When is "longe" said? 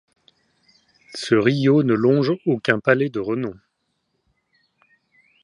1.93-2.31